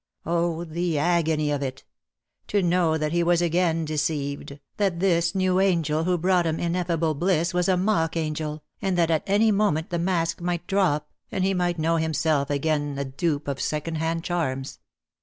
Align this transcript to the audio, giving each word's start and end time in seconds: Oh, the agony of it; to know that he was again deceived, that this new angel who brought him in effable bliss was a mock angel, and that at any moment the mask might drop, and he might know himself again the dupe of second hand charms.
Oh, 0.25 0.63
the 0.63 0.97
agony 0.97 1.51
of 1.51 1.61
it; 1.61 1.83
to 2.47 2.63
know 2.63 2.97
that 2.97 3.11
he 3.11 3.21
was 3.21 3.39
again 3.39 3.85
deceived, 3.85 4.59
that 4.77 4.99
this 4.99 5.35
new 5.35 5.59
angel 5.59 6.05
who 6.05 6.17
brought 6.17 6.47
him 6.47 6.59
in 6.59 6.73
effable 6.73 7.13
bliss 7.15 7.53
was 7.53 7.69
a 7.69 7.77
mock 7.77 8.17
angel, 8.17 8.63
and 8.81 8.97
that 8.97 9.11
at 9.11 9.21
any 9.27 9.51
moment 9.51 9.91
the 9.91 9.99
mask 9.99 10.41
might 10.41 10.65
drop, 10.65 11.11
and 11.31 11.43
he 11.43 11.53
might 11.53 11.77
know 11.77 11.97
himself 11.97 12.49
again 12.49 12.95
the 12.95 13.05
dupe 13.05 13.47
of 13.47 13.61
second 13.61 13.97
hand 13.99 14.23
charms. 14.23 14.79